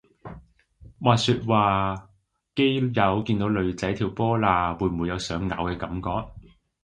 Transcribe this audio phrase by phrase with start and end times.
[0.99, 2.09] 話說話
[2.55, 6.25] 基友見到女仔條波罅會唔會有想嘔嘅感覺？